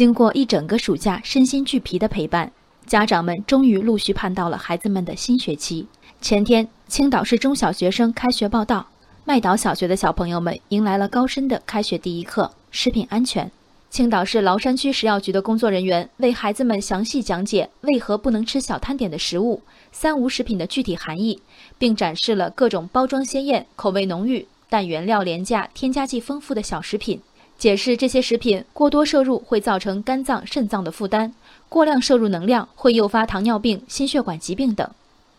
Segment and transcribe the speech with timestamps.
[0.00, 2.50] 经过一整个暑假身心俱疲的陪伴，
[2.86, 5.86] 家长们终于陆续盼到了孩子们的新学期。
[6.22, 8.88] 前天，青岛市中小学生开学报到，
[9.26, 13.52] 麦岛小学的小朋友们迎来了高深的开学第一课——食品安全。
[13.90, 19.60] 青岛市崂山区食药局的工作人员为孩子们详细讲解为何不能吃小摊点的食物、
[19.92, 21.38] 三无食品的具体含义，
[21.76, 27.20] 并展示了各种包装鲜艳、口味浓郁但原料廉价、添加剂丰富的小食品。
[27.60, 31.30] 解释这些食品过多摄入会造成肝脏、肾脏的负担，
[31.68, 34.90] 过量摄入能量会诱发糖尿病、心血管疾病等。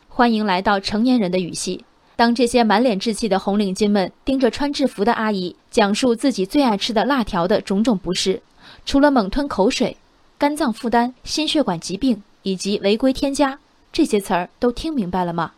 [0.08, 1.84] 欢迎来到成年人的语系。
[2.16, 8.40] 当这些满脸稚气的红领巾们盯着穿制服的阿姨讲述自己最爱吃的辣条的种种不适，
[8.86, 9.98] 除了猛吞口水、
[10.38, 13.58] 肝脏负担、心血管疾病以及违规添加
[13.92, 15.54] 这些词儿都听明白了吗？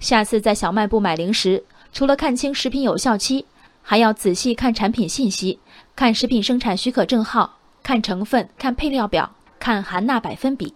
[0.00, 1.62] 下次在小卖部买零食，
[1.92, 3.44] 除了看清食品有效期，
[3.90, 5.58] 还要仔细看产品信息。
[5.96, 10.74] 看食品生产许可证号，看成分，看配料表，看含钠百分比。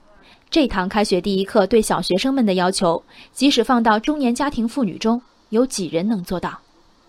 [0.48, 5.20] 这堂开学第一课对小学生们的要求，即使放到中年家庭妇女中，
[5.51, 6.61] 有几人能做到？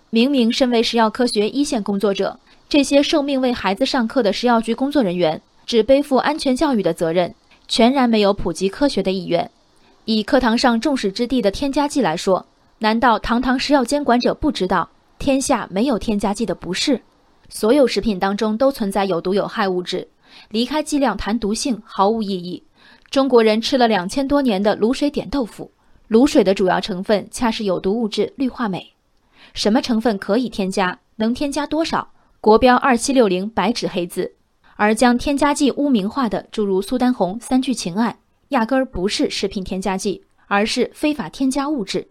[0.10, 7.34] 明明身为食药科学一线工作者，这些受命为孩子上课的食药局工作人员，只背负安全教育的责任，
[7.70, 9.50] 全然没有普及科学的意愿。
[10.04, 12.46] 以课堂上众矢之的的添加剂来说，
[12.80, 14.90] 难道堂堂食药监管者不知道
[15.24, 17.00] 天下没有添加剂的不是？
[17.48, 20.06] 所有食品当中都存在有毒有害物质，
[20.50, 22.62] 离开剂量谈毒性毫无意义。
[23.10, 25.72] 中国人吃了两千多年的卤水点豆腐，
[26.10, 28.86] 卤水的主要成分恰是有毒物质氯化镁。
[29.54, 32.10] 什么成分可以添加，能添加多少？
[32.42, 34.34] 国标二七六零白纸黑字。
[34.76, 38.18] 而将添加剂污名化的，诸如苏丹红三聚氰胺，
[38.50, 42.10] 压根儿不是食品添加剂，而是非法添加物质。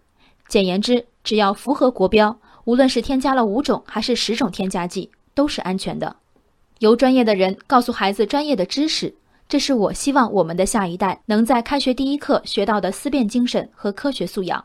[0.48, 5.10] 简言之，只要符合国标，无论是添加了五种还是十种添加剂。
[5.34, 6.16] 都是安全的，
[6.80, 9.14] 由专业的人告诉孩子专业的知识，
[9.48, 14.62] 这是我希望我们的下一代能在开学第一课学到的思辨精神和科学素养。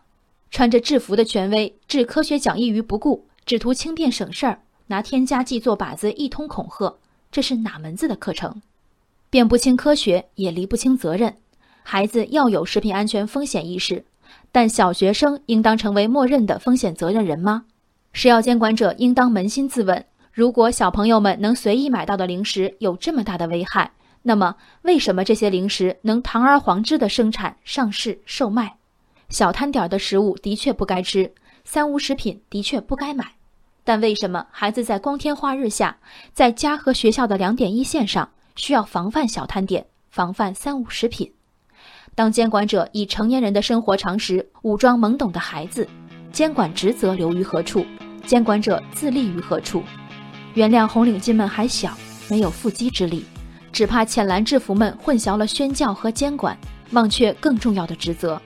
[0.51, 6.97] 穿着制服的权威置科学讲义于不顾，只图轻便省事儿，拿添加剂做靶子一通恐吓，
[7.31, 8.61] 这是哪门子的课程？
[9.29, 11.33] 辨不清科学，也离不清责任。
[11.83, 14.03] 孩子要有食品安全风险意识，
[14.51, 17.63] 但小学生应当成为默认的风险责任人吗？
[18.13, 20.05] 食药监管者应当扪心自问。
[20.31, 23.91] 如果小朋友们能随意买到的零食有这么大的危害，
[24.21, 28.75] 那么为什么这些零食能堂而皇之的生产、上市、售卖？
[29.29, 33.25] 小摊点的食物的确不该吃，三无食品的确不该买，
[33.83, 35.97] 但为什么孩子在光天化日下，
[36.33, 41.31] 在家和学校的两点一线上，需要防范小摊点、防范三无食品？
[42.15, 45.87] 当监管者以成年人的生活常识武装懵懂的孩子，
[46.31, 47.85] 监管职责留于何处？
[48.25, 49.83] 监管者自立于何处？
[50.53, 51.97] 原谅红领巾们还小，
[52.29, 53.25] 没有缚鸡之力，
[53.71, 56.57] 只怕浅蓝制服们混淆了宣教和监管，
[56.91, 58.39] 忘却更重要的职责。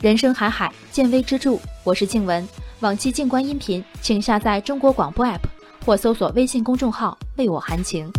[0.00, 1.58] 人生海海，见微知著。
[1.84, 2.46] 我是静文，
[2.80, 5.40] 往期静观音频，请下载中国广播 APP
[5.84, 8.10] 或搜索微信公众号“为我含情”。